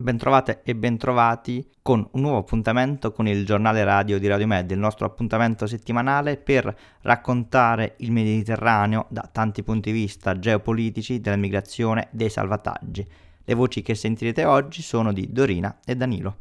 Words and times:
Bentrovate 0.00 0.62
e 0.64 0.74
bentrovati 0.74 1.72
con 1.82 2.08
un 2.12 2.22
nuovo 2.22 2.38
appuntamento 2.38 3.12
con 3.12 3.28
il 3.28 3.44
giornale 3.44 3.84
radio 3.84 4.18
di 4.18 4.26
Radio 4.28 4.46
Med, 4.46 4.70
il 4.70 4.78
nostro 4.78 5.04
appuntamento 5.04 5.66
settimanale 5.66 6.38
per 6.38 6.74
raccontare 7.02 7.96
il 7.98 8.10
Mediterraneo 8.10 9.04
da 9.10 9.28
tanti 9.30 9.62
punti 9.62 9.92
di 9.92 9.98
vista 9.98 10.38
geopolitici, 10.38 11.20
della 11.20 11.36
migrazione, 11.36 12.08
dei 12.12 12.30
salvataggi. 12.30 13.06
Le 13.44 13.54
voci 13.54 13.82
che 13.82 13.94
sentirete 13.94 14.46
oggi 14.46 14.80
sono 14.80 15.12
di 15.12 15.30
Dorina 15.30 15.80
e 15.84 15.94
Danilo. 15.94 16.36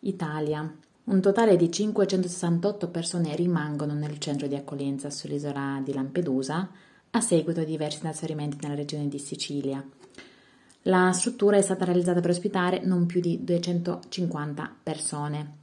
Italia. 0.00 0.74
Un 1.04 1.20
totale 1.20 1.56
di 1.56 1.70
568 1.70 2.88
persone 2.88 3.36
rimangono 3.36 3.92
nel 3.92 4.18
centro 4.18 4.46
di 4.46 4.54
accoglienza 4.54 5.10
sull'isola 5.10 5.82
di 5.84 5.92
Lampedusa 5.92 6.70
a 7.10 7.20
seguito 7.20 7.60
di 7.60 7.72
diversi 7.72 8.00
trasferimenti 8.00 8.56
nella 8.62 8.76
regione 8.76 9.08
di 9.08 9.18
Sicilia. 9.18 9.84
La 10.84 11.12
struttura 11.12 11.56
è 11.56 11.62
stata 11.62 11.84
realizzata 11.84 12.20
per 12.20 12.30
ospitare 12.30 12.80
non 12.82 13.06
più 13.06 13.20
di 13.20 13.44
250 13.44 14.76
persone. 14.82 15.58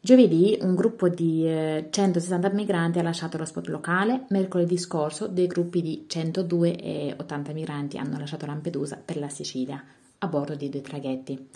Giovedì 0.00 0.56
un 0.62 0.74
gruppo 0.74 1.08
di 1.08 1.42
160 1.42 2.50
eh, 2.50 2.54
migranti 2.54 2.98
ha 2.98 3.02
lasciato 3.02 3.36
lo 3.36 3.44
spot 3.44 3.66
locale, 3.66 4.26
mercoledì 4.30 4.78
scorso 4.78 5.26
dei 5.26 5.46
gruppi 5.46 5.82
di 5.82 6.04
102 6.08 6.76
e 6.76 7.14
80 7.18 7.52
migranti 7.52 7.98
hanno 7.98 8.18
lasciato 8.18 8.46
Lampedusa 8.46 9.00
per 9.04 9.18
la 9.18 9.28
Sicilia 9.28 9.82
a 10.18 10.26
bordo 10.26 10.54
di 10.54 10.68
due 10.68 10.80
traghetti. 10.80 11.48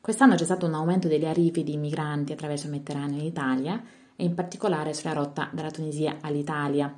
Quest'anno 0.00 0.36
c'è 0.36 0.44
stato 0.44 0.66
un 0.66 0.74
aumento 0.74 1.08
degli 1.08 1.24
arrivi 1.24 1.64
di 1.64 1.76
migranti 1.76 2.32
attraverso 2.32 2.66
il 2.66 2.72
Mediterraneo 2.72 3.18
in 3.18 3.26
Italia 3.26 3.82
e 4.16 4.24
in 4.24 4.34
particolare 4.34 4.94
sulla 4.94 5.12
rotta 5.12 5.50
dalla 5.52 5.70
Tunisia 5.70 6.18
all'Italia. 6.20 6.94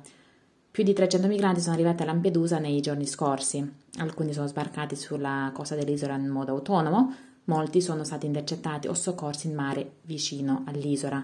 Più 0.71 0.85
di 0.85 0.93
300 0.93 1.27
migranti 1.27 1.59
sono 1.59 1.73
arrivati 1.73 2.03
a 2.03 2.05
Lampedusa 2.05 2.57
nei 2.57 2.79
giorni 2.79 3.05
scorsi. 3.05 3.69
Alcuni 3.97 4.31
sono 4.31 4.47
sbarcati 4.47 4.95
sulla 4.95 5.51
costa 5.53 5.75
dell'isola 5.75 6.15
in 6.15 6.29
modo 6.29 6.53
autonomo, 6.53 7.13
molti 7.45 7.81
sono 7.81 8.05
stati 8.05 8.25
intercettati 8.25 8.87
o 8.87 8.93
soccorsi 8.93 9.47
in 9.47 9.53
mare 9.53 9.95
vicino 10.03 10.63
all'isola. 10.65 11.21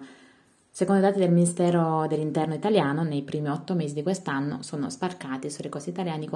Secondo 0.70 1.00
i 1.00 1.04
dati 1.06 1.20
del 1.20 1.31
Ministero 1.31 2.08
dell'Interno 2.08 2.56
italiano, 2.56 3.04
nei 3.04 3.23
primi 3.23 3.48
otto 3.48 3.73
mesi 3.73 3.94
di 3.94 4.04
quest'anno 4.04 4.64
sono 4.64 4.89
sbarcati 4.89 5.50
sulle 5.50 5.70
coste 5.70 5.92
italiane 5.92 6.28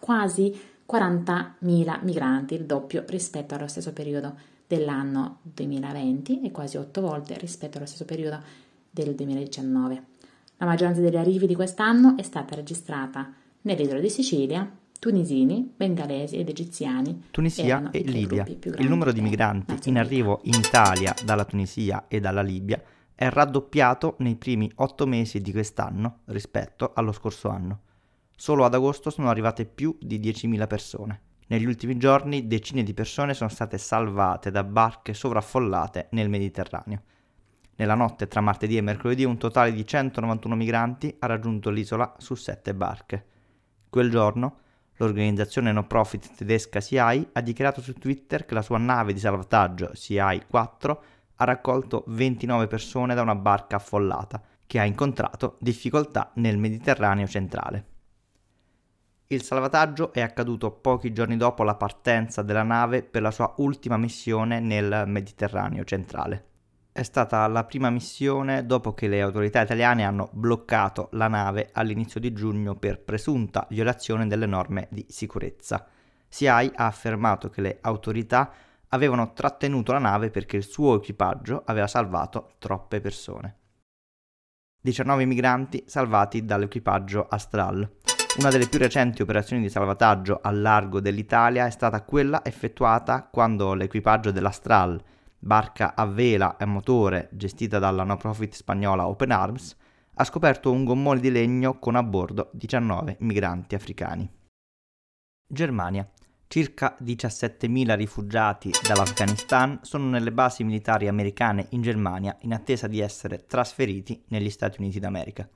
quasi 0.00 0.52
40.000 0.90 1.98
migranti, 2.02 2.54
il 2.54 2.66
doppio 2.66 3.04
rispetto 3.06 3.54
allo 3.54 3.68
stesso 3.68 3.92
periodo 3.92 4.34
dell'anno 4.66 5.38
2020 5.42 6.42
e 6.42 6.50
quasi 6.50 6.78
otto 6.78 7.00
volte 7.00 7.38
rispetto 7.38 7.76
allo 7.76 7.86
stesso 7.86 8.04
periodo 8.04 8.40
del 8.90 9.14
2019. 9.14 10.14
La 10.58 10.64
maggioranza 10.64 11.02
degli 11.02 11.16
arrivi 11.16 11.46
di 11.46 11.54
quest'anno 11.54 12.16
è 12.16 12.22
stata 12.22 12.54
registrata 12.54 13.30
nell'isola 13.62 14.00
di 14.00 14.08
Sicilia, 14.08 14.66
tunisini, 14.98 15.70
bengalesi 15.76 16.36
ed 16.38 16.48
egiziani. 16.48 17.24
Tunisia 17.30 17.90
e 17.90 18.00
Libia. 18.00 18.46
Il 18.46 18.88
numero 18.88 19.12
di 19.12 19.20
migranti 19.20 19.90
in 19.90 19.98
arrivo 19.98 20.40
in 20.44 20.54
Italia 20.54 21.14
dalla 21.24 21.44
Tunisia 21.44 22.06
e 22.08 22.20
dalla 22.20 22.40
Libia 22.40 22.82
è 23.14 23.28
raddoppiato 23.28 24.14
nei 24.20 24.36
primi 24.36 24.70
otto 24.76 25.06
mesi 25.06 25.42
di 25.42 25.52
quest'anno 25.52 26.20
rispetto 26.26 26.92
allo 26.94 27.12
scorso 27.12 27.50
anno. 27.50 27.80
Solo 28.34 28.64
ad 28.64 28.72
agosto 28.72 29.10
sono 29.10 29.28
arrivate 29.28 29.66
più 29.66 29.94
di 30.00 30.18
10.000 30.18 30.66
persone. 30.66 31.20
Negli 31.48 31.66
ultimi 31.66 31.98
giorni 31.98 32.46
decine 32.46 32.82
di 32.82 32.94
persone 32.94 33.34
sono 33.34 33.50
state 33.50 33.76
salvate 33.76 34.50
da 34.50 34.64
barche 34.64 35.12
sovraffollate 35.12 36.08
nel 36.12 36.30
Mediterraneo. 36.30 37.02
Nella 37.78 37.94
notte 37.94 38.26
tra 38.26 38.40
martedì 38.40 38.78
e 38.78 38.80
mercoledì 38.80 39.24
un 39.24 39.36
totale 39.36 39.70
di 39.70 39.86
191 39.86 40.54
migranti 40.54 41.14
ha 41.18 41.26
raggiunto 41.26 41.68
l'isola 41.68 42.14
su 42.16 42.34
sette 42.34 42.74
barche. 42.74 43.26
Quel 43.90 44.10
giorno 44.10 44.60
l'organizzazione 44.96 45.72
no 45.72 45.86
profit 45.86 46.36
tedesca 46.36 46.80
CI 46.80 47.28
ha 47.32 47.40
dichiarato 47.42 47.82
su 47.82 47.92
Twitter 47.92 48.46
che 48.46 48.54
la 48.54 48.62
sua 48.62 48.78
nave 48.78 49.12
di 49.12 49.18
salvataggio 49.18 49.90
CI 49.92 50.44
4 50.48 51.02
ha 51.34 51.44
raccolto 51.44 52.04
29 52.06 52.66
persone 52.66 53.14
da 53.14 53.20
una 53.20 53.34
barca 53.34 53.76
affollata 53.76 54.42
che 54.66 54.80
ha 54.80 54.84
incontrato 54.84 55.58
difficoltà 55.60 56.30
nel 56.36 56.56
Mediterraneo 56.56 57.26
centrale. 57.26 57.84
Il 59.26 59.42
salvataggio 59.42 60.14
è 60.14 60.22
accaduto 60.22 60.70
pochi 60.70 61.12
giorni 61.12 61.36
dopo 61.36 61.62
la 61.62 61.74
partenza 61.74 62.40
della 62.40 62.62
nave 62.62 63.02
per 63.02 63.20
la 63.20 63.30
sua 63.30 63.52
ultima 63.58 63.98
missione 63.98 64.60
nel 64.60 65.04
Mediterraneo 65.06 65.84
centrale 65.84 66.54
è 66.96 67.02
stata 67.02 67.46
la 67.46 67.64
prima 67.64 67.90
missione 67.90 68.64
dopo 68.64 68.94
che 68.94 69.06
le 69.06 69.20
autorità 69.20 69.60
italiane 69.60 70.02
hanno 70.02 70.30
bloccato 70.32 71.10
la 71.12 71.28
nave 71.28 71.68
all'inizio 71.74 72.18
di 72.18 72.32
giugno 72.32 72.74
per 72.74 73.02
presunta 73.02 73.66
violazione 73.68 74.26
delle 74.26 74.46
norme 74.46 74.88
di 74.90 75.04
sicurezza. 75.06 75.86
CI 76.30 76.46
ha 76.46 76.70
affermato 76.74 77.50
che 77.50 77.60
le 77.60 77.78
autorità 77.82 78.50
avevano 78.88 79.34
trattenuto 79.34 79.92
la 79.92 79.98
nave 79.98 80.30
perché 80.30 80.56
il 80.56 80.64
suo 80.64 80.96
equipaggio 80.96 81.64
aveva 81.66 81.86
salvato 81.86 82.54
troppe 82.58 83.02
persone. 83.02 83.56
19 84.80 85.26
migranti 85.26 85.84
salvati 85.86 86.46
dall'equipaggio 86.46 87.26
Astral. 87.28 87.86
Una 88.38 88.48
delle 88.48 88.68
più 88.68 88.78
recenti 88.78 89.20
operazioni 89.20 89.60
di 89.60 89.68
salvataggio 89.68 90.40
al 90.42 90.62
largo 90.62 91.00
dell'Italia 91.00 91.66
è 91.66 91.70
stata 91.70 92.02
quella 92.04 92.42
effettuata 92.42 93.28
quando 93.30 93.74
l'equipaggio 93.74 94.30
dell'Astral, 94.30 94.98
barca 95.38 95.94
a 95.94 96.06
vela 96.06 96.56
e 96.56 96.64
motore 96.64 97.28
gestita 97.32 97.78
dalla 97.78 98.04
no 98.04 98.16
profit 98.16 98.54
spagnola 98.54 99.06
Open 99.06 99.30
Arms, 99.30 99.76
ha 100.14 100.24
scoperto 100.24 100.72
un 100.72 100.84
gommone 100.84 101.20
di 101.20 101.30
legno 101.30 101.78
con 101.78 101.94
a 101.94 102.02
bordo 102.02 102.50
19 102.52 103.16
migranti 103.20 103.74
africani. 103.74 104.28
Germania. 105.46 106.08
Circa 106.48 106.96
17.000 107.02 107.96
rifugiati 107.96 108.70
dall'Afghanistan 108.86 109.80
sono 109.82 110.08
nelle 110.08 110.30
basi 110.30 110.62
militari 110.62 111.08
americane 111.08 111.66
in 111.70 111.82
Germania 111.82 112.36
in 112.42 112.52
attesa 112.52 112.86
di 112.86 113.00
essere 113.00 113.46
trasferiti 113.46 114.22
negli 114.28 114.48
Stati 114.48 114.80
Uniti 114.80 115.00
d'America. 115.00 115.48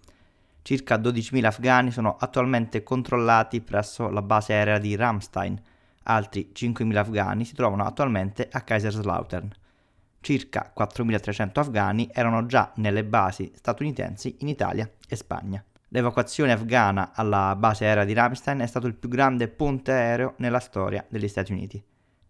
Circa 0.62 0.96
12.000 0.96 1.44
afghani 1.44 1.90
sono 1.92 2.16
attualmente 2.18 2.82
controllati 2.82 3.60
presso 3.60 4.08
la 4.10 4.20
base 4.20 4.52
aerea 4.52 4.78
di 4.78 4.96
Ramstein, 4.96 5.60
altri 6.02 6.50
5.000 6.52 6.96
afghani 6.96 7.44
si 7.44 7.54
trovano 7.54 7.84
attualmente 7.84 8.48
a 8.50 8.60
Kaiserslautern 8.62 9.52
circa 10.20 10.72
4.300 10.76 11.58
afghani 11.58 12.08
erano 12.12 12.46
già 12.46 12.72
nelle 12.76 13.04
basi 13.04 13.50
statunitensi 13.54 14.36
in 14.40 14.48
Italia 14.48 14.88
e 15.08 15.16
Spagna. 15.16 15.64
L'evacuazione 15.88 16.52
afghana 16.52 17.10
alla 17.14 17.56
base 17.56 17.84
aerea 17.84 18.04
di 18.04 18.12
Ramstein 18.12 18.60
è 18.60 18.66
stato 18.66 18.86
il 18.86 18.94
più 18.94 19.08
grande 19.08 19.48
ponte 19.48 19.90
aereo 19.90 20.34
nella 20.36 20.60
storia 20.60 21.04
degli 21.08 21.26
Stati 21.26 21.50
Uniti. 21.50 21.82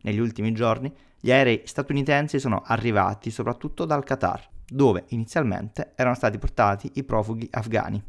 Negli 0.03 0.19
ultimi 0.19 0.53
giorni 0.53 0.91
gli 1.21 1.31
aerei 1.31 1.63
statunitensi 1.67 2.41
sono 2.41 2.63
arrivati 2.65 3.31
soprattutto 3.31 3.85
dal 3.85 4.03
Qatar, 4.03 4.49
dove 4.67 5.05
inizialmente 5.09 5.93
erano 5.95 6.15
stati 6.15 6.39
portati 6.39 6.93
i 6.95 7.05
profughi 7.05 7.47
afghani. 7.51 8.03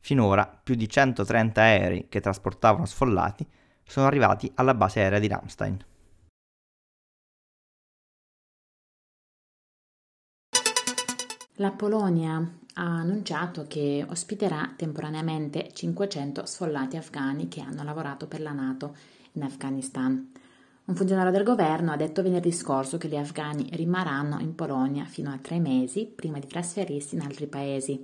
Finora 0.00 0.46
più 0.46 0.74
di 0.74 0.88
130 0.88 1.60
aerei 1.60 2.08
che 2.08 2.20
trasportavano 2.20 2.84
sfollati 2.84 3.46
sono 3.84 4.06
arrivati 4.06 4.50
alla 4.56 4.74
base 4.74 4.98
aerea 4.98 5.20
di 5.20 5.28
Ramstein. 5.28 5.78
La 11.62 11.70
Polonia 11.70 12.38
ha 12.74 12.82
annunciato 12.82 13.66
che 13.68 14.04
ospiterà 14.08 14.72
temporaneamente 14.74 15.70
500 15.72 16.44
sfollati 16.44 16.96
afghani 16.96 17.46
che 17.46 17.60
hanno 17.60 17.84
lavorato 17.84 18.26
per 18.26 18.40
la 18.40 18.50
Nato 18.50 18.96
in 19.34 19.44
Afghanistan. 19.44 20.32
Un 20.86 20.94
funzionario 20.96 21.30
del 21.30 21.44
governo 21.44 21.92
ha 21.92 21.96
detto 21.96 22.20
venerdì 22.20 22.50
scorso 22.50 22.98
che 22.98 23.06
gli 23.06 23.14
afghani 23.14 23.68
rimarranno 23.74 24.40
in 24.40 24.56
Polonia 24.56 25.04
fino 25.04 25.30
a 25.30 25.38
tre 25.40 25.60
mesi 25.60 26.06
prima 26.12 26.40
di 26.40 26.48
trasferirsi 26.48 27.14
in 27.14 27.20
altri 27.20 27.46
paesi. 27.46 28.02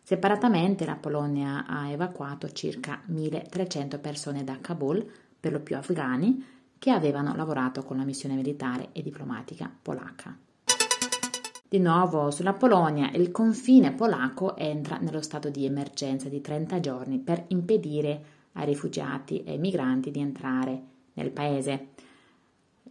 Separatamente 0.00 0.84
la 0.84 0.94
Polonia 0.94 1.66
ha 1.66 1.90
evacuato 1.90 2.52
circa 2.52 3.02
1300 3.06 3.98
persone 3.98 4.44
da 4.44 4.56
Kabul, 4.60 5.04
per 5.40 5.50
lo 5.50 5.58
più 5.58 5.76
afghani, 5.76 6.44
che 6.78 6.92
avevano 6.92 7.34
lavorato 7.34 7.82
con 7.82 7.96
la 7.96 8.04
missione 8.04 8.36
militare 8.36 8.90
e 8.92 9.02
diplomatica 9.02 9.68
polacca. 9.82 10.32
Di 11.70 11.78
nuovo 11.78 12.32
sulla 12.32 12.54
Polonia, 12.54 13.12
il 13.12 13.30
confine 13.30 13.92
polacco 13.92 14.56
entra 14.56 14.98
nello 14.98 15.22
stato 15.22 15.50
di 15.50 15.64
emergenza 15.64 16.28
di 16.28 16.40
30 16.40 16.80
giorni 16.80 17.20
per 17.20 17.44
impedire 17.46 18.24
ai 18.54 18.64
rifugiati 18.64 19.44
e 19.44 19.52
ai 19.52 19.58
migranti 19.58 20.10
di 20.10 20.18
entrare 20.18 20.82
nel 21.12 21.30
paese. 21.30 21.90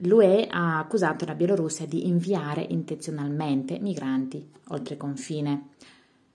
L'UE 0.04 0.48
ha 0.48 0.80
accusato 0.80 1.26
la 1.26 1.36
Bielorussia 1.36 1.86
di 1.88 2.08
inviare 2.08 2.66
intenzionalmente 2.70 3.80
migranti 3.80 4.50
oltre 4.70 4.96
confine. 4.96 5.72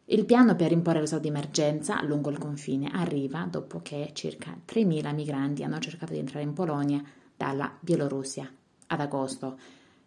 Il 0.05 0.27
piano 0.27 0.55
per 0.55 0.71
imporre 0.71 1.01
lo 1.01 1.07
stato 1.07 1.23
di 1.23 1.29
emergenza 1.29 2.03
lungo 2.03 2.29
il 2.29 2.37
confine 2.37 2.91
arriva 2.93 3.49
dopo 3.51 3.81
che 3.81 4.11
circa 4.13 4.55
3.000 4.71 5.15
migranti 5.15 5.65
hanno 5.65 5.79
cercato 5.79 6.13
di 6.13 6.19
entrare 6.19 6.45
in 6.45 6.53
Polonia 6.53 7.03
dalla 7.35 7.75
Bielorussia 7.81 8.47
ad 8.89 9.01
agosto. 9.01 9.57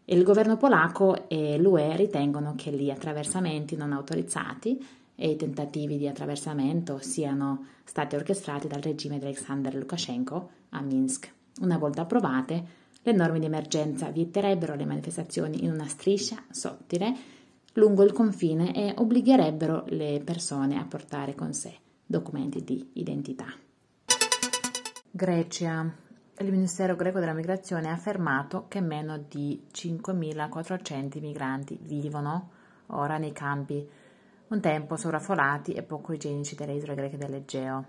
Il 0.09 0.23
governo 0.23 0.55
polacco 0.55 1.27
e 1.27 1.57
l'UE 1.57 1.95
ritengono 1.97 2.53
che 2.55 2.71
gli 2.71 2.89
attraversamenti 2.89 3.75
non 3.75 3.91
autorizzati 3.91 4.81
e 5.15 5.31
i 5.31 5.35
tentativi 5.35 5.97
di 5.97 6.07
attraversamento 6.07 6.99
siano 7.01 7.65
stati 7.83 8.15
orchestrati 8.15 8.67
dal 8.67 8.81
regime 8.81 9.19
di 9.19 9.25
Alexander 9.25 9.75
Lukashenko 9.75 10.49
a 10.69 10.81
Minsk. 10.81 11.29
Una 11.59 11.77
volta 11.77 12.03
approvate, 12.03 12.85
Le 13.07 13.13
norme 13.13 13.39
di 13.39 13.45
emergenza 13.45 14.09
vieterebbero 14.09 14.75
le 14.75 14.83
manifestazioni 14.83 15.63
in 15.63 15.71
una 15.71 15.87
striscia 15.87 16.43
sottile 16.49 17.15
lungo 17.75 18.03
il 18.03 18.11
confine 18.11 18.75
e 18.75 18.93
obbligherebbero 18.97 19.85
le 19.87 20.21
persone 20.25 20.77
a 20.77 20.83
portare 20.83 21.33
con 21.33 21.53
sé 21.53 21.73
documenti 22.05 22.65
di 22.65 22.89
identità. 22.95 23.45
Grecia. 25.09 26.06
Il 26.39 26.51
Ministero 26.51 26.95
greco 26.95 27.17
della 27.17 27.33
migrazione 27.33 27.89
ha 27.89 27.93
affermato 27.93 28.65
che 28.67 28.79
meno 28.79 29.17
di 29.17 29.65
5.400 29.73 31.19
migranti 31.19 31.79
vivono 31.81 32.51
ora 32.87 33.17
nei 33.17 33.31
campi, 33.31 33.83
un 34.49 34.59
tempo 34.61 34.97
sovraffollati 34.97 35.73
e 35.73 35.81
poco 35.81 36.13
igienici 36.13 36.53
delle 36.53 36.73
isole 36.73 36.93
greche 36.93 37.17
dell'Egeo. 37.17 37.85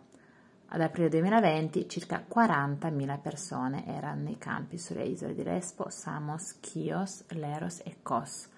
Ad 0.68 0.80
aprile 0.80 1.10
2020 1.10 1.90
circa 1.90 2.24
40.000 2.26 3.20
persone 3.20 3.86
erano 3.86 4.22
nei 4.22 4.38
campi 4.38 4.78
sulle 4.78 5.04
isole 5.04 5.34
di 5.34 5.42
Lesbo, 5.42 5.90
Samos, 5.90 6.58
Chios, 6.60 7.24
Leros 7.28 7.82
e 7.84 7.96
Kos. 8.00 8.48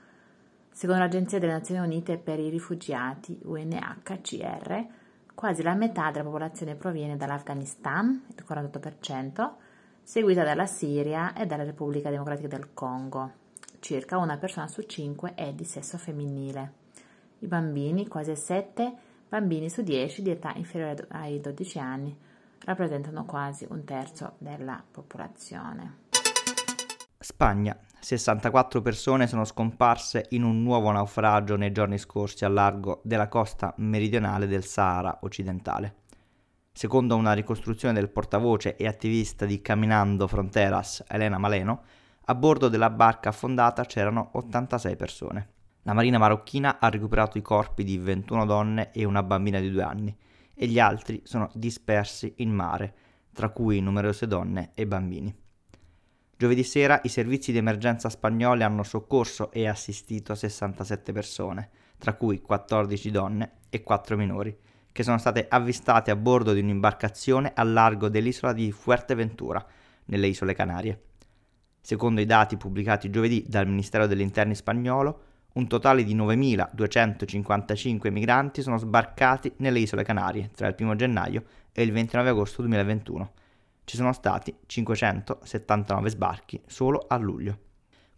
Secondo 0.70 1.02
l'Agenzia 1.02 1.40
delle 1.40 1.54
Nazioni 1.54 1.84
Unite 1.84 2.16
per 2.16 2.38
i 2.38 2.48
rifugiati 2.48 3.40
UNHCR, 3.42 4.86
quasi 5.34 5.64
la 5.64 5.74
metà 5.74 6.12
della 6.12 6.22
popolazione 6.22 6.76
proviene 6.76 7.16
dall'Afghanistan, 7.16 8.26
il 8.28 8.44
48%, 8.48 9.52
seguita 10.10 10.42
dalla 10.42 10.66
Siria 10.66 11.34
e 11.34 11.46
dalla 11.46 11.62
Repubblica 11.62 12.10
Democratica 12.10 12.48
del 12.48 12.74
Congo. 12.74 13.30
Circa 13.78 14.18
una 14.18 14.38
persona 14.38 14.66
su 14.66 14.82
cinque 14.82 15.34
è 15.36 15.52
di 15.52 15.62
sesso 15.62 15.98
femminile. 15.98 16.72
I 17.38 17.46
bambini, 17.46 18.08
quasi 18.08 18.34
7, 18.34 18.92
bambini 19.28 19.70
su 19.70 19.82
10 19.82 20.22
di 20.22 20.30
età 20.30 20.52
inferiore 20.56 21.06
ai 21.10 21.40
12 21.40 21.78
anni 21.78 22.18
rappresentano 22.64 23.24
quasi 23.24 23.68
un 23.70 23.84
terzo 23.84 24.32
della 24.38 24.82
popolazione. 24.90 25.98
Spagna. 27.20 27.78
64 28.00 28.82
persone 28.82 29.28
sono 29.28 29.44
scomparse 29.44 30.26
in 30.30 30.42
un 30.42 30.60
nuovo 30.64 30.90
naufragio 30.90 31.54
nei 31.54 31.70
giorni 31.70 31.98
scorsi 31.98 32.44
al 32.44 32.52
largo 32.52 33.00
della 33.04 33.28
costa 33.28 33.72
meridionale 33.76 34.48
del 34.48 34.64
Sahara 34.64 35.20
occidentale. 35.20 35.99
Secondo 36.72 37.16
una 37.16 37.32
ricostruzione 37.32 37.92
del 37.94 38.08
portavoce 38.08 38.76
e 38.76 38.86
attivista 38.86 39.44
di 39.44 39.60
Camminando 39.60 40.26
Fronteras, 40.26 41.04
Elena 41.08 41.36
Maleno, 41.36 41.82
a 42.24 42.34
bordo 42.34 42.68
della 42.68 42.90
barca 42.90 43.30
affondata 43.30 43.84
c'erano 43.84 44.30
86 44.32 44.96
persone. 44.96 45.48
La 45.82 45.92
marina 45.92 46.18
marocchina 46.18 46.78
ha 46.78 46.88
recuperato 46.88 47.38
i 47.38 47.42
corpi 47.42 47.84
di 47.84 47.98
21 47.98 48.46
donne 48.46 48.92
e 48.92 49.04
una 49.04 49.22
bambina 49.22 49.58
di 49.58 49.70
due 49.70 49.82
anni 49.82 50.16
e 50.54 50.66
gli 50.66 50.78
altri 50.78 51.22
sono 51.24 51.50
dispersi 51.54 52.34
in 52.36 52.50
mare, 52.50 52.94
tra 53.32 53.48
cui 53.48 53.80
numerose 53.80 54.26
donne 54.26 54.70
e 54.74 54.86
bambini. 54.86 55.34
Giovedì 56.36 56.62
sera 56.62 57.00
i 57.02 57.08
servizi 57.08 57.52
di 57.52 57.58
emergenza 57.58 58.08
spagnoli 58.08 58.62
hanno 58.62 58.82
soccorso 58.82 59.50
e 59.50 59.66
assistito 59.66 60.34
67 60.34 61.12
persone, 61.12 61.70
tra 61.98 62.14
cui 62.14 62.40
14 62.40 63.10
donne 63.10 63.52
e 63.68 63.82
4 63.82 64.16
minori, 64.16 64.56
che 64.92 65.02
sono 65.02 65.18
state 65.18 65.46
avvistate 65.48 66.10
a 66.10 66.16
bordo 66.16 66.52
di 66.52 66.60
un'imbarcazione 66.60 67.52
al 67.54 67.72
largo 67.72 68.08
dell'isola 68.08 68.52
di 68.52 68.72
Fuerteventura, 68.72 69.64
nelle 70.06 70.26
isole 70.26 70.54
Canarie. 70.54 71.02
Secondo 71.80 72.20
i 72.20 72.26
dati 72.26 72.56
pubblicati 72.56 73.10
giovedì 73.10 73.44
dal 73.46 73.66
Ministero 73.66 74.06
degli 74.06 74.20
Interni 74.20 74.54
spagnolo, 74.54 75.22
un 75.52 75.66
totale 75.66 76.04
di 76.04 76.14
9.255 76.14 78.10
migranti 78.12 78.62
sono 78.62 78.76
sbarcati 78.76 79.52
nelle 79.56 79.80
isole 79.80 80.04
Canarie 80.04 80.50
tra 80.54 80.68
il 80.68 80.76
1 80.78 80.94
gennaio 80.94 81.44
e 81.72 81.82
il 81.82 81.90
29 81.92 82.28
agosto 82.28 82.62
2021. 82.62 83.32
Ci 83.84 83.96
sono 83.96 84.12
stati 84.12 84.54
579 84.66 86.10
sbarchi 86.10 86.60
solo 86.66 87.06
a 87.08 87.16
luglio. 87.16 87.58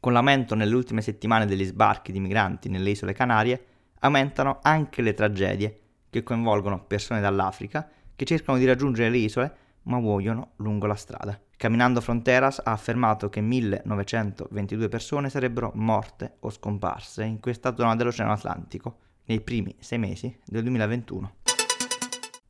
Con 0.01 0.13
l'aumento 0.13 0.55
nelle 0.55 0.75
ultime 0.75 1.01
settimane 1.01 1.47
degli 1.47 1.65
sbarchi 1.65 2.13
di 2.13 2.21
migranti 2.21 2.69
nelle 2.69 2.91
isole 2.91 3.15
Canarie, 3.15 3.65
aumentano 4.01 4.59
anche 4.61 5.01
le 5.01 5.15
tragedie 5.15 5.82
che 6.13 6.23
coinvolgono 6.23 6.85
persone 6.85 7.23
dall'Africa 7.23 7.89
che 8.15 8.27
cercano 8.27 8.59
di 8.59 8.67
raggiungere 8.67 9.09
le 9.09 9.17
isole 9.17 9.57
ma 9.85 9.99
muoiono 9.99 10.51
lungo 10.57 10.87
la 10.87 10.95
strada. 10.95 11.41
Camminando 11.57 12.03
Fronteras 12.03 12.61
ha 12.63 12.73
affermato 12.73 13.31
che 13.31 13.41
1922 13.41 14.89
persone 14.89 15.31
sarebbero 15.31 15.73
morte 15.75 16.37
o 16.41 16.51
scomparse 16.51 17.25
in 17.25 17.41
questa 17.41 17.75
zona 17.75 17.97
dell'Oceano 17.97 18.33
Atlantico 18.33 18.99
nei 19.25 19.41
primi 19.41 19.75
sei 19.79 19.99
mesi 19.99 20.39
del 20.45 20.63
2021. 20.65 21.35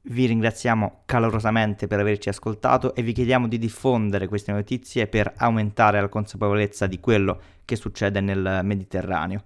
Vi 0.04 0.26
ringraziamo 0.26 1.02
calorosamente 1.06 1.86
per 1.86 2.00
averci 2.00 2.30
ascoltato 2.30 2.96
e 2.96 3.02
vi 3.02 3.12
chiediamo 3.12 3.46
di 3.46 3.58
diffondere 3.58 4.26
queste 4.26 4.50
notizie 4.50 5.06
per 5.06 5.32
aumentare 5.36 6.00
la 6.00 6.08
consapevolezza 6.08 6.88
di 6.88 6.98
quello 6.98 7.40
che 7.64 7.76
succede 7.76 8.20
nel 8.20 8.60
Mediterraneo. 8.64 9.44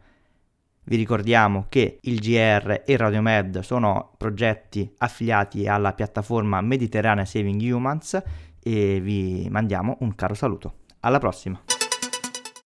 Vi 0.88 0.94
ricordiamo 0.94 1.66
che 1.68 1.98
il 2.02 2.20
GR 2.20 2.82
e 2.86 2.96
Radiomed 2.96 3.58
sono 3.58 4.12
progetti 4.16 4.94
affiliati 4.98 5.66
alla 5.66 5.92
piattaforma 5.94 6.60
Mediterranea 6.60 7.24
Saving 7.24 7.60
Humans 7.60 8.22
e 8.62 9.00
vi 9.00 9.48
mandiamo 9.50 9.96
un 10.00 10.14
caro 10.14 10.34
saluto. 10.34 10.74
Alla 11.00 11.18
prossima! 11.18 11.75